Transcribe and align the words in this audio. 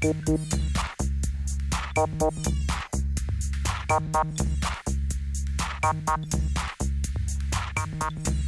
Thank 0.00 0.28
you. 8.28 8.47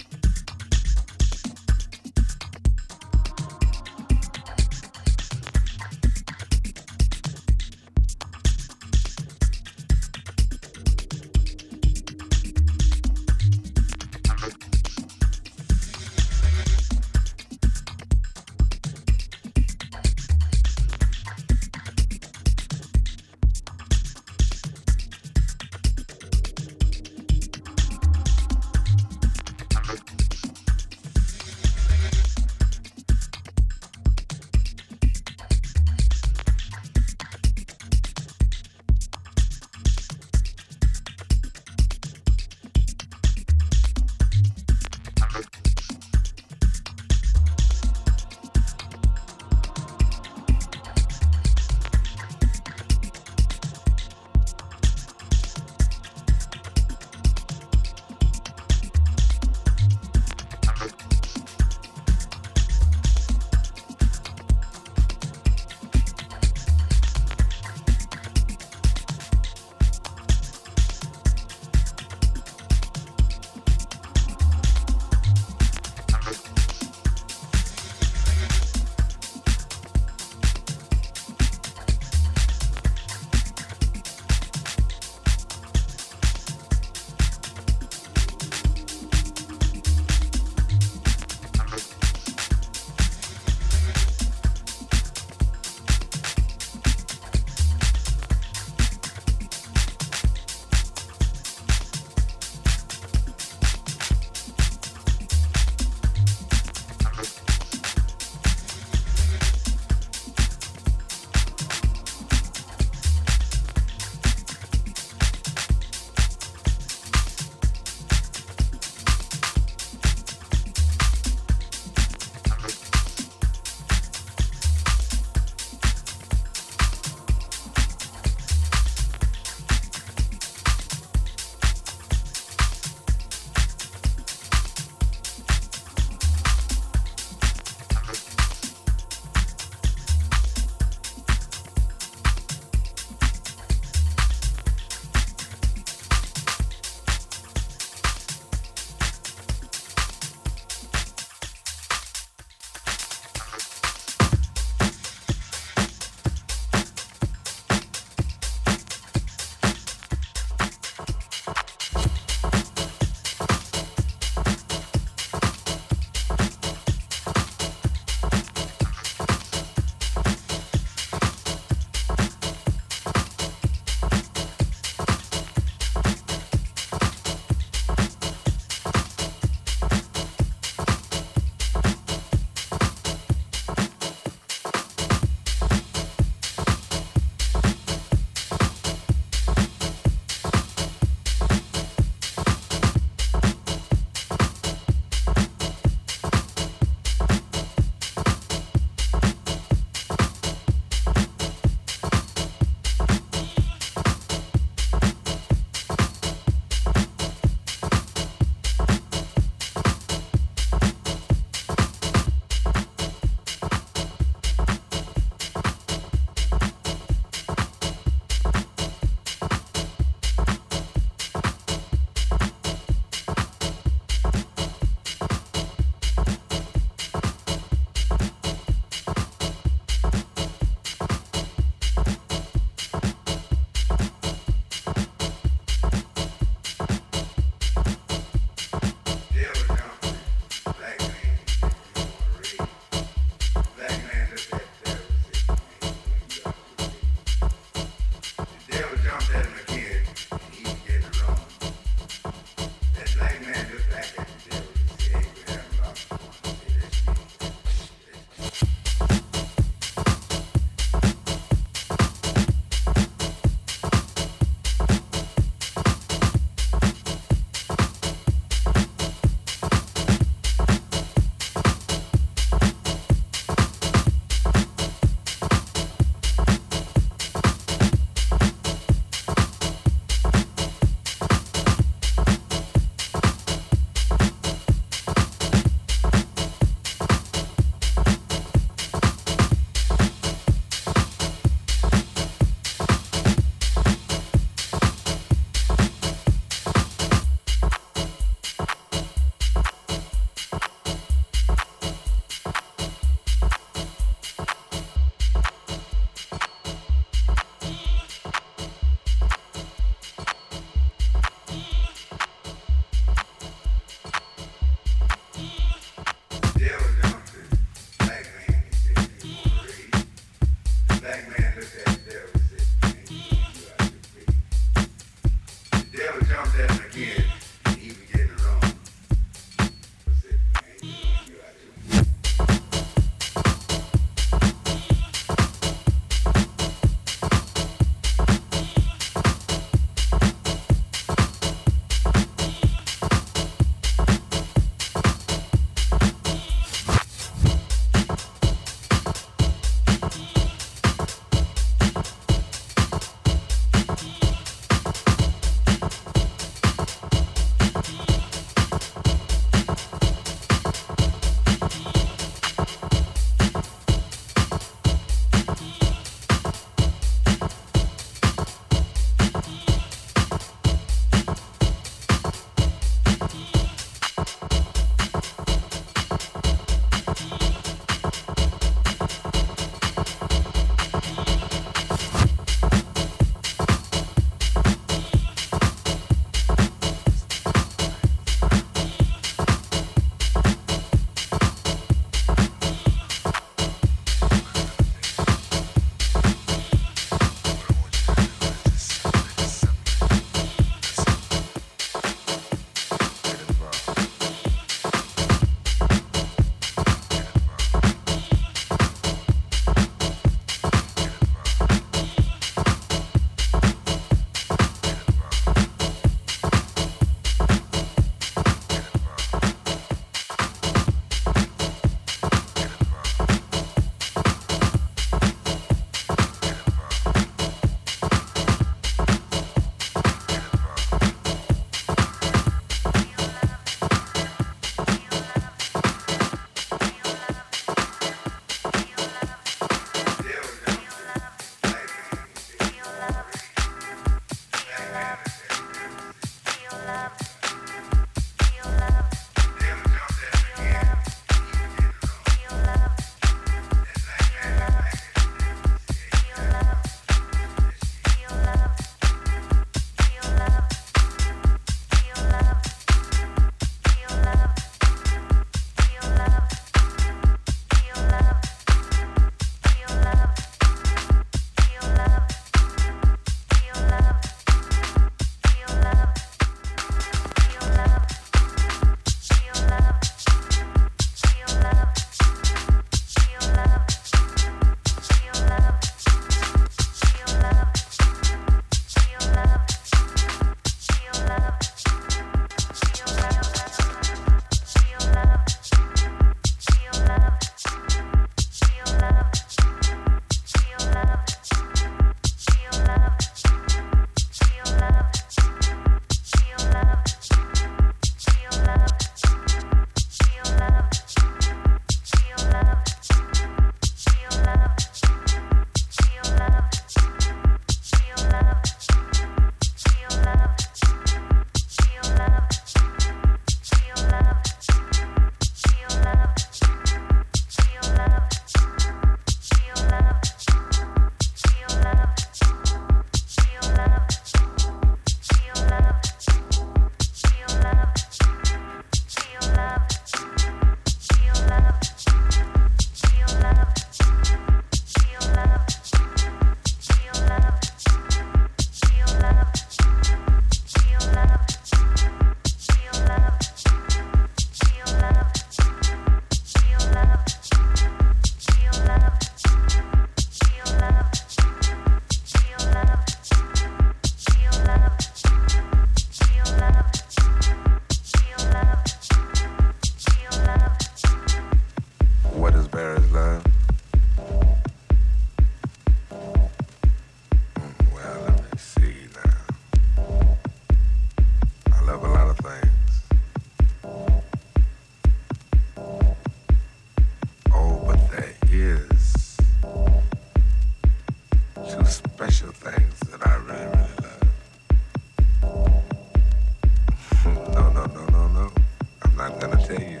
I'm 599.30 599.38
gonna 599.38 599.66
tell 599.66 599.80
you. 599.80 600.00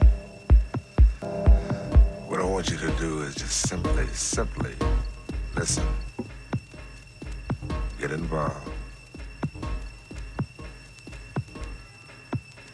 What 2.26 2.40
I 2.40 2.44
want 2.44 2.68
you 2.70 2.76
to 2.78 2.90
do 2.98 3.22
is 3.22 3.34
just 3.34 3.68
simply, 3.68 4.06
simply 4.08 4.74
listen. 5.54 5.86
Get 7.98 8.10
involved. 8.10 8.70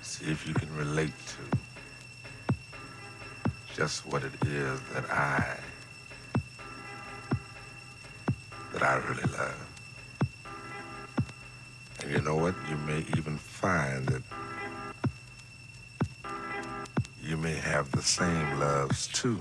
See 0.03 0.31
if 0.31 0.47
you 0.49 0.55
can 0.55 0.74
relate 0.77 1.12
to 1.27 1.59
just 3.74 4.07
what 4.07 4.23
it 4.24 4.33
is 4.47 4.81
that 4.95 5.11
I 5.11 5.57
that 8.73 8.83
I 8.83 8.97
really 9.09 9.33
love. 9.33 9.66
And 12.01 12.11
you 12.12 12.20
know 12.23 12.37
what? 12.37 12.55
You 12.70 12.77
may 12.78 13.05
even 13.16 13.37
find 13.37 14.07
that 14.07 14.23
you 17.27 17.36
may 17.36 17.55
have 17.55 17.90
the 17.90 18.03
same 18.03 18.61
loves 18.61 19.09
too. 19.09 19.40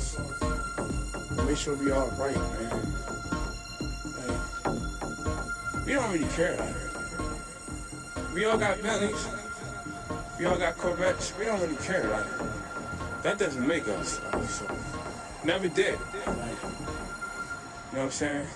us. 0.00 0.16
Make 1.46 1.56
sure 1.56 1.74
we 1.76 1.90
all 1.90 2.08
right, 2.18 2.36
man. 2.36 2.70
We 5.86 5.92
don't 5.92 6.12
really 6.12 6.28
care. 6.28 6.74
We 8.34 8.44
all 8.44 8.56
got 8.56 8.80
bellies. 8.82 9.28
We 10.38 10.46
all 10.46 10.56
got 10.56 10.78
Corvettes. 10.78 11.34
We 11.38 11.44
don't 11.44 11.60
really 11.60 11.76
care. 11.76 12.08
Like, 12.08 13.22
that 13.22 13.38
doesn't 13.38 13.66
make 13.66 13.88
us. 13.88 14.20
Like, 14.32 14.44
so. 14.44 14.66
Never 15.44 15.68
did. 15.68 15.98
Like, 16.26 16.62
you 16.62 16.76
know 17.92 17.98
what 17.98 18.02
I'm 18.02 18.10
saying? 18.10 18.46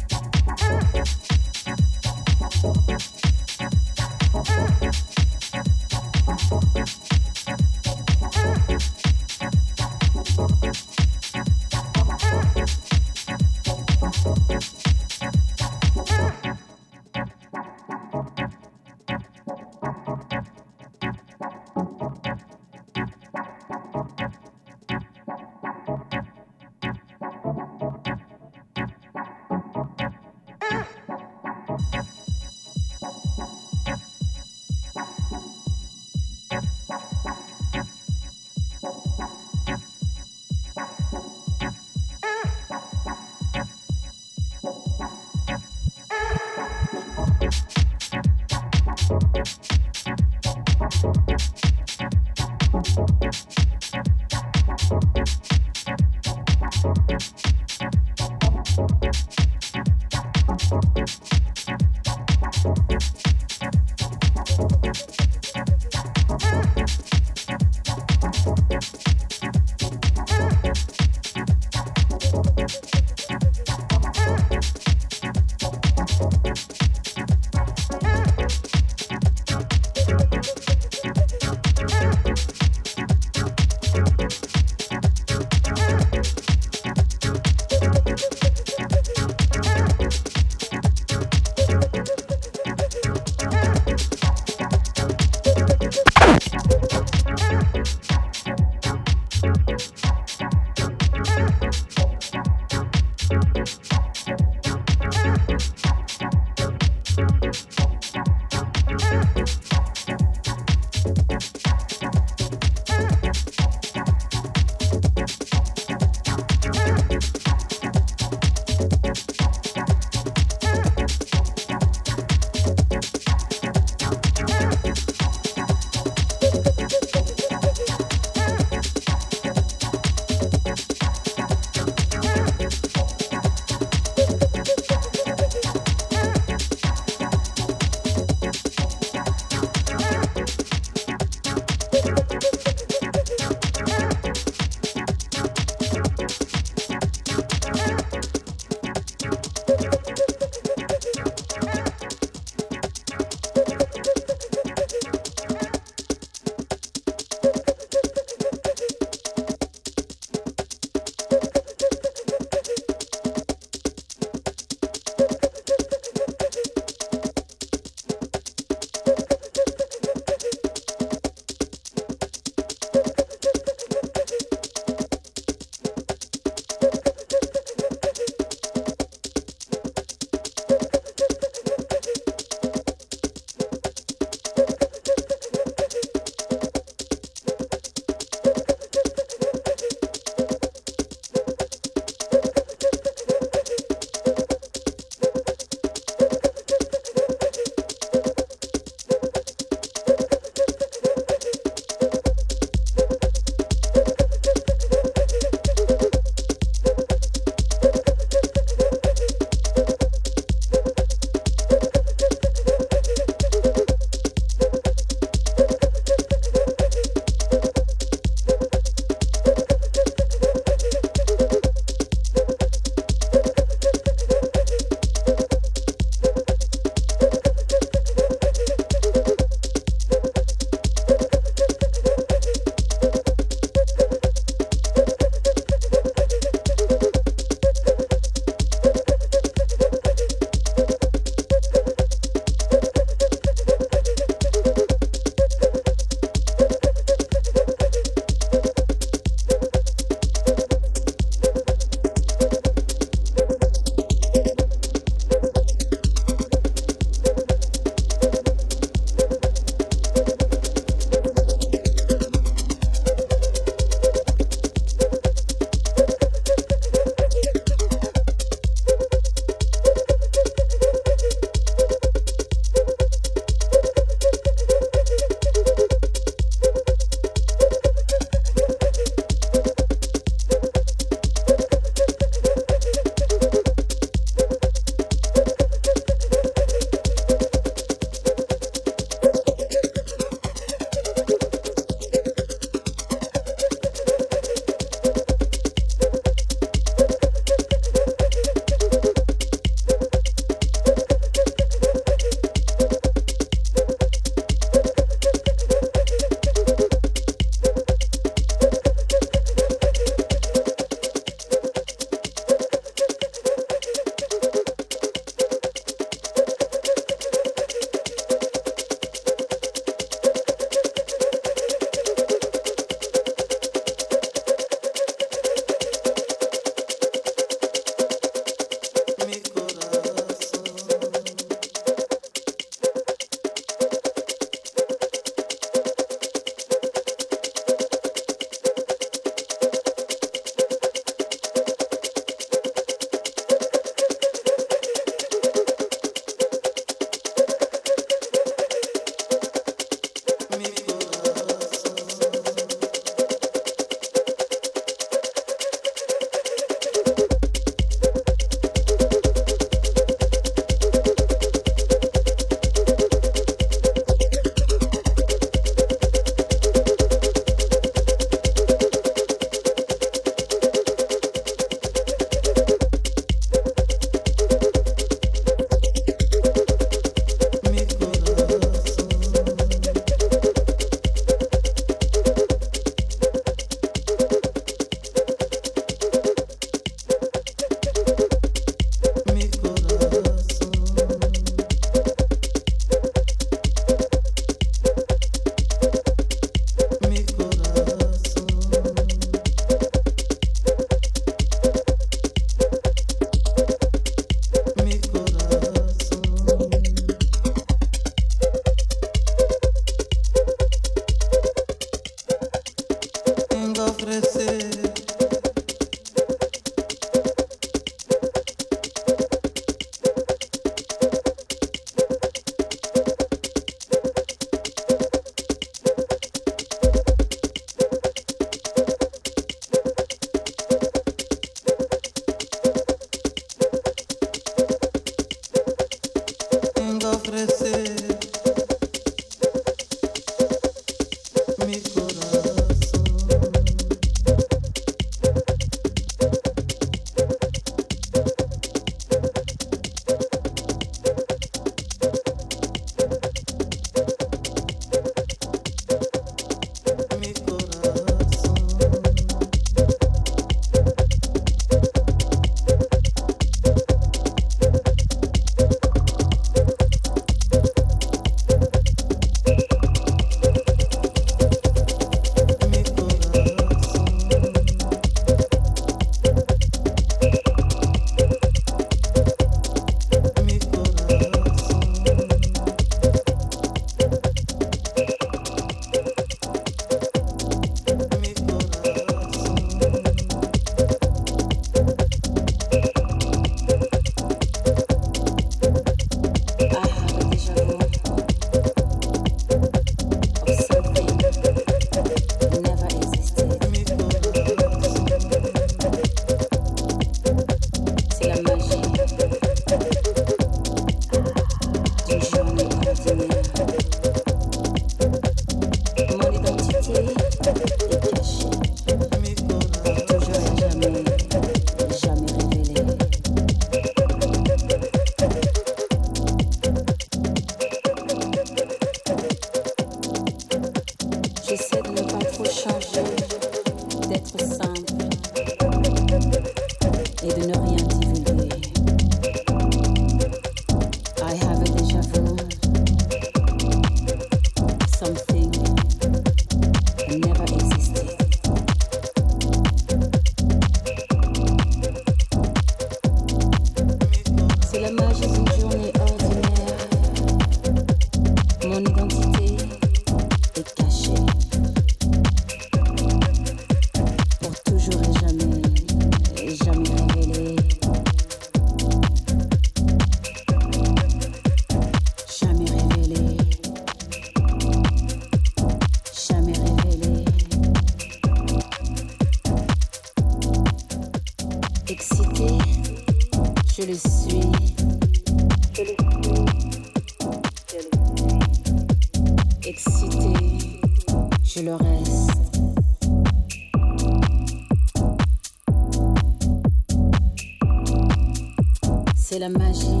C'est 599.15 599.37
la 599.37 599.49
magie. 599.49 600.00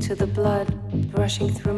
To 0.00 0.14
the 0.14 0.26
blood 0.26 0.68
rushing 1.18 1.48
through 1.52 1.72